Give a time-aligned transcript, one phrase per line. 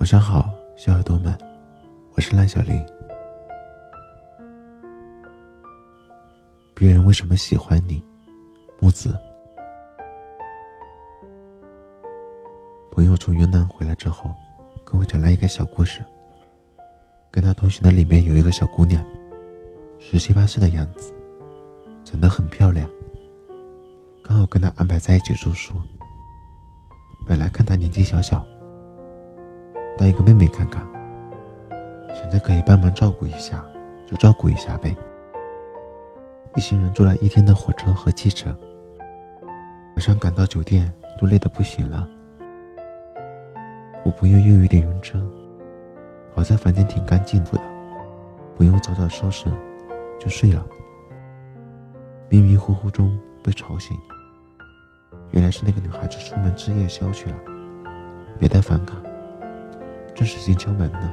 [0.00, 1.36] 晚上好，小耳朵们，
[2.14, 2.82] 我是蓝小林。
[6.74, 8.02] 别人为什么喜欢你？
[8.80, 9.14] 木子。
[12.90, 14.34] 朋友从云南回来之后，
[14.86, 16.02] 跟我讲了一个小故事。
[17.30, 19.04] 跟他同行的里面有一个小姑娘，
[19.98, 21.12] 十七八岁的样子，
[22.04, 22.88] 长得很漂亮，
[24.24, 25.74] 刚好跟他安排在一起住宿。
[27.26, 28.42] 本来看她年纪小小。
[30.00, 30.82] 当一个妹妹看看，
[32.14, 33.62] 想着可以帮忙照顾一下，
[34.06, 34.96] 就照顾一下呗。
[36.56, 38.48] 一行人坐了一天的火车和汽车，
[39.94, 42.08] 晚上赶到酒店都累得不行了。
[44.02, 45.20] 我朋友又有点晕车，
[46.34, 47.60] 好在房间挺干净的，
[48.56, 49.52] 不用早早收拾，
[50.18, 50.66] 就睡了。
[52.30, 53.94] 迷迷糊糊中被吵醒，
[55.32, 57.36] 原来是那个女孩子出门吃夜宵去了，
[58.38, 58.96] 别带反感。
[60.20, 61.10] 正使劲敲门呢，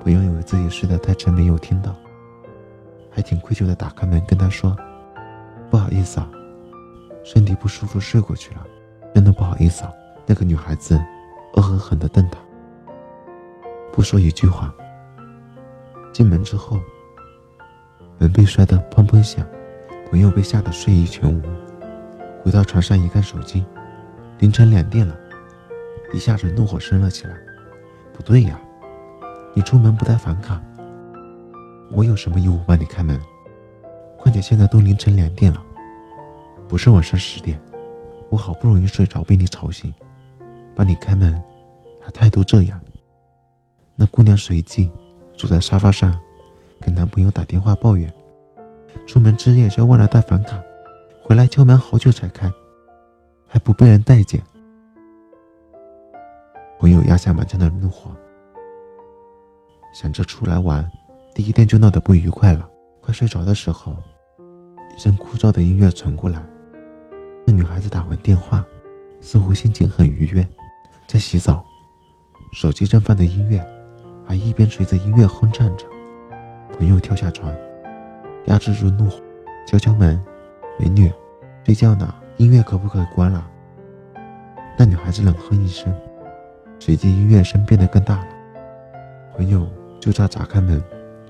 [0.00, 1.92] 朋友以为自己睡得太沉没有听到，
[3.10, 4.76] 还挺愧疚的打开门跟他说
[5.68, 6.30] ：“不好意思啊，
[7.24, 8.64] 身体不舒服睡过去了，
[9.12, 9.92] 真的不好意思啊。”
[10.24, 10.96] 那个女孩子
[11.54, 12.38] 恶狠狠地瞪他，
[13.92, 14.72] 不说一句话。
[16.12, 16.78] 进门之后，
[18.18, 19.44] 门被摔得砰砰响，
[20.12, 21.42] 朋友被吓得睡意全无，
[22.44, 23.64] 回到床上一看手机，
[24.38, 25.12] 凌晨两点了，
[26.14, 27.34] 一下子怒火升了起来。
[28.12, 28.60] 不对呀，
[29.54, 30.60] 你出门不带房卡，
[31.90, 33.20] 我有什么义务帮你开门？
[34.18, 35.62] 况且现在都凌晨两点了，
[36.68, 37.60] 不是晚上十点，
[38.30, 39.92] 我好不容易睡着被你吵醒，
[40.76, 41.42] 帮你开门，
[42.00, 42.80] 还态度这样。
[43.96, 44.90] 那姑娘随即
[45.34, 46.16] 坐在沙发上，
[46.80, 48.12] 给男朋友打电话抱怨：
[49.06, 50.62] 出门吃夜宵忘了带房卡，
[51.22, 52.50] 回来敲门好久才开，
[53.46, 54.40] 还不被人待见。
[56.82, 58.10] 朋友压下满腔的怒火，
[59.94, 60.84] 想着出来玩，
[61.32, 62.68] 第一天就闹得不愉快了。
[63.00, 63.94] 快睡着的时候，
[64.92, 66.44] 一阵枯燥的音乐传过来。
[67.46, 68.66] 那女孩子打完电话，
[69.20, 70.44] 似乎心情很愉悦，
[71.06, 71.64] 在洗澡，
[72.52, 73.64] 手机正放的音乐，
[74.26, 75.86] 还一边随着音乐哼唱着。
[76.76, 77.54] 朋友跳下床，
[78.46, 79.20] 压制住怒火，
[79.68, 80.20] 敲敲门
[80.80, 81.12] ：“美女，
[81.64, 83.48] 睡觉呢，音乐可不可以关了？”
[84.76, 85.94] 那女孩子冷哼一声。
[86.84, 88.26] 随即音乐声变得更大了，
[89.36, 89.68] 朋友
[90.00, 90.82] 就差砸开门，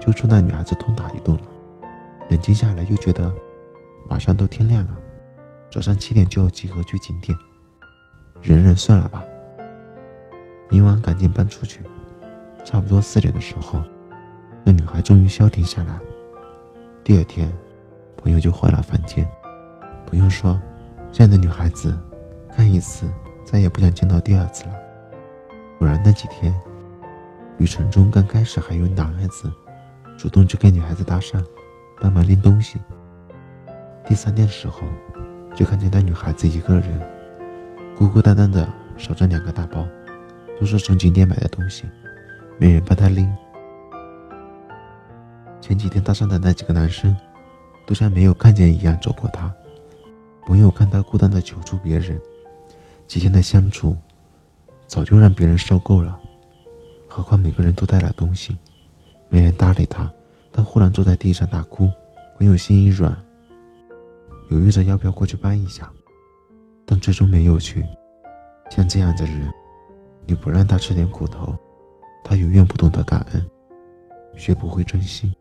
[0.00, 1.42] 揪出那女孩子痛打一顿了。
[2.30, 3.30] 冷静下来又觉得，
[4.08, 4.96] 马上都天亮了，
[5.70, 7.36] 早上七点就要集合去景点，
[8.40, 9.22] 忍忍算了吧。
[10.70, 11.82] 明晚赶紧搬出去。
[12.64, 13.82] 差不多四点的时候，
[14.64, 16.00] 那女孩终于消停下来。
[17.04, 17.52] 第二天，
[18.16, 19.28] 朋友就换了房间。
[20.06, 20.58] 朋友说，
[21.12, 21.94] 这样的女孩子，
[22.50, 23.06] 看一次
[23.44, 24.83] 再也不想见到第二次了。
[25.78, 26.54] 果然那几天，
[27.58, 29.52] 旅程中刚开始还有男孩子
[30.16, 31.44] 主动去跟女孩子搭讪，
[32.00, 32.78] 帮忙拎东西。
[34.06, 34.82] 第三天的时候，
[35.54, 37.00] 就看见那女孩子一个人
[37.96, 39.86] 孤孤单单的守着两个大包，
[40.58, 41.84] 都是从景点买的东西，
[42.58, 43.30] 没人帮她拎。
[45.60, 47.16] 前几天搭讪的那几个男生，
[47.86, 49.52] 都像没有看见一样走过她。
[50.46, 52.20] 朋友看她孤单的求助别人，
[53.06, 53.96] 几天的相处。
[54.94, 56.16] 早就让别人受够了，
[57.08, 58.56] 何况每个人都带了东西，
[59.28, 60.08] 没人搭理他。
[60.52, 61.90] 他忽然坐在地上大哭，
[62.38, 63.12] 朋友心一软，
[64.50, 65.90] 犹豫着要不要过去搬一下，
[66.86, 67.84] 但最终没有去。
[68.70, 69.52] 像这样的人，
[70.26, 71.58] 你不让他吃点苦头，
[72.22, 73.44] 他永远不懂得感恩，
[74.36, 75.34] 学不会珍惜。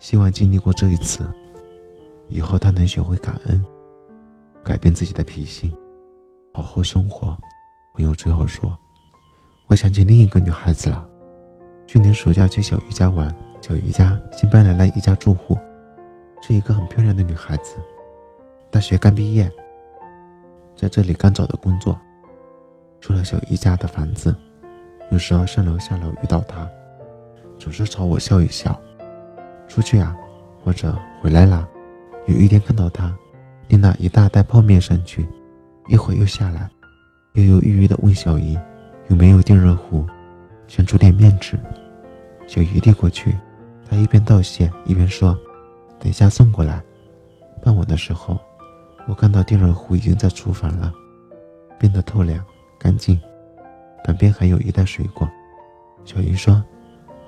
[0.00, 1.24] 希望经历过这一次，
[2.26, 3.64] 以后他能学会感恩，
[4.64, 5.72] 改变自己的脾性，
[6.52, 7.38] 好好生活。
[7.92, 8.76] 朋友最后说
[9.66, 11.06] ：“我想起另一个女孩子了。
[11.86, 15.58] 去年暑假去小鱼家玩，小鱼家新搬来了一家住户，
[16.40, 17.76] 是一个很漂亮的女孩子，
[18.70, 19.50] 大学刚毕业，
[20.76, 21.98] 在这里刚找的工作。
[23.00, 24.34] 住了小鱼家的房子，
[25.10, 26.68] 有时候上楼下楼遇到她，
[27.58, 28.78] 总是朝我笑一笑。
[29.66, 30.16] 出去啊，
[30.64, 31.68] 或者回来啦。
[32.26, 33.12] 有一天看到她，
[33.68, 35.26] 拎了一大袋泡面上去，
[35.88, 36.70] 一会又下来。”
[37.34, 38.58] 犹犹豫豫地问小姨
[39.08, 40.04] ：“有没有电热壶？
[40.66, 41.58] 想煮点面吃。”
[42.48, 43.36] 小姨递过去，
[43.88, 45.38] 她一边道谢一边说
[46.00, 46.82] ：“等一下送过来。”
[47.62, 48.36] 傍晚的时候，
[49.06, 50.92] 我看到电热壶已经在厨房了，
[51.78, 52.44] 变得透亮
[52.78, 53.20] 干净，
[54.04, 55.28] 旁边还有一袋水果。
[56.04, 56.60] 小姨说：“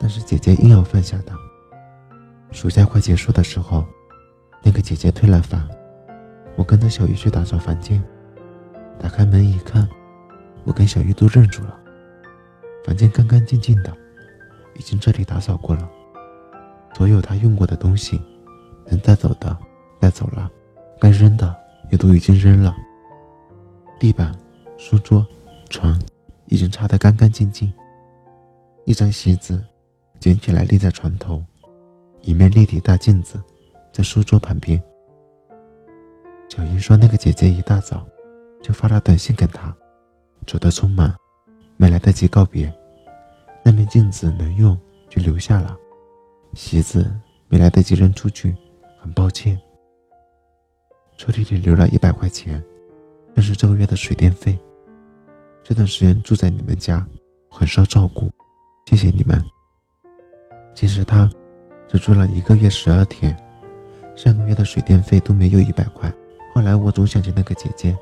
[0.00, 1.32] 那是姐姐硬要放下的。”
[2.50, 3.87] 暑假快结束的时候，
[4.64, 5.69] 那个姐姐退了房，
[6.56, 8.02] 我跟着小姨去打扫房间。
[8.99, 9.89] 打开门一看，
[10.65, 11.79] 我跟小玉都愣住了。
[12.85, 13.97] 房间干干净净的，
[14.75, 15.89] 已经彻底打扫过了。
[16.94, 18.21] 所有他用过的东西，
[18.87, 19.56] 能带走的
[19.99, 20.50] 带走了，
[21.00, 21.55] 该扔的
[21.91, 22.75] 也都已经扔了。
[23.99, 24.37] 地板、
[24.77, 25.27] 书桌、
[25.71, 26.00] 床
[26.47, 27.73] 已经擦得干干净净。
[28.85, 29.65] 一张席子
[30.19, 31.43] 捡起来立在床头，
[32.21, 33.41] 一面立体大镜子
[33.93, 34.81] 在书桌旁边。
[36.49, 38.06] 小英说：“那个姐姐一大早
[38.62, 39.75] 就发了短信给他，
[40.47, 41.12] 走得匆忙，
[41.76, 42.73] 没来得及告别。
[43.64, 44.79] 那面镜子能用
[45.09, 45.76] 就留下了，
[46.55, 47.12] 席子
[47.49, 48.55] 没来得及扔出去，
[49.00, 49.61] 很抱歉。
[51.19, 52.62] 抽屉里留了一百块钱，
[53.35, 54.59] 那是这个月的水电费。
[55.62, 57.06] 这段时间住在你们家，
[57.49, 58.31] 很受照顾，
[58.87, 59.44] 谢谢你们。
[60.75, 61.31] 其实他
[61.88, 63.37] 只住了一个月十二天，
[64.17, 66.12] 上个月的水电费都没有一百块。”
[66.55, 67.97] 后来我总想起那个姐姐，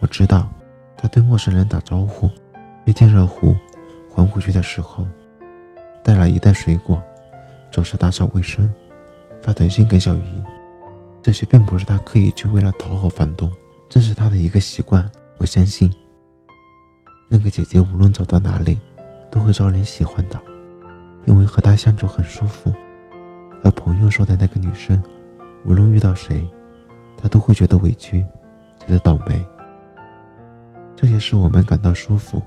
[0.00, 0.48] 我知道
[0.96, 2.30] 他对陌生人打招呼，
[2.84, 3.54] 被电热壶
[4.14, 5.06] 还回去的时候，
[6.02, 7.02] 带了一袋水果，
[7.70, 8.72] 总是打扫卫生，
[9.42, 10.42] 发短信给小姨。
[11.22, 13.50] 这些并不是他刻意去为了讨好房东，
[13.88, 15.08] 这是他的一个习惯。
[15.38, 15.92] 我相信，
[17.28, 18.78] 那个姐姐无论走到哪里，
[19.30, 20.40] 都会招人喜欢的，
[21.26, 22.72] 因为和她相处很舒服。
[23.62, 25.02] 而朋友说的那个女生，
[25.64, 26.48] 无论遇到谁。
[27.20, 28.24] 他都会觉得委屈，
[28.78, 29.44] 觉得倒霉。
[31.00, 32.42] 这些是我们感到舒服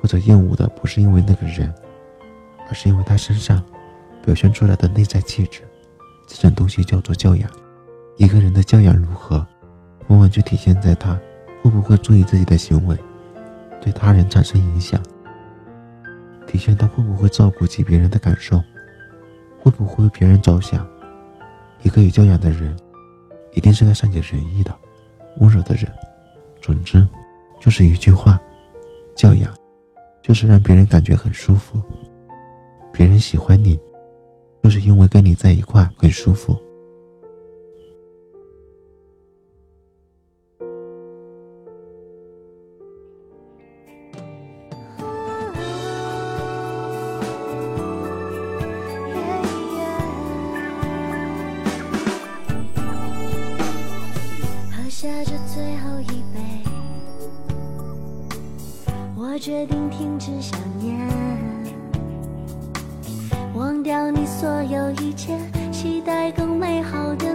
[0.00, 1.70] 或者厌恶的，不是因为那个人，
[2.66, 3.62] 而是因为他身上
[4.24, 5.60] 表现出来的内在气质。
[6.26, 7.50] 这种东西叫做教养。
[8.16, 9.46] 一个人的教养如何，
[10.08, 11.20] 往往就体现在他
[11.60, 12.96] 会不会注意自己的行为，
[13.78, 14.98] 对他人产生影响，
[16.46, 18.58] 体现他会不会照顾及别人的感受，
[19.60, 20.88] 会不会为别人着想。
[21.82, 22.74] 一个有教养的人。
[23.54, 24.74] 一定是个善解人意的、
[25.36, 25.86] 温柔的人。
[26.62, 27.06] 总之，
[27.62, 28.40] 就是一句话：
[29.14, 29.54] 教养，
[30.20, 31.80] 就是让别人感觉很舒服。
[32.92, 33.78] 别人喜欢你，
[34.64, 36.60] 就是因为跟你在一块很舒服。
[59.42, 60.96] 决定停止想念，
[63.56, 65.36] 忘掉你所有一切，
[65.72, 67.31] 期待更美好的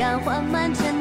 [0.00, 0.99] 敢缓慢前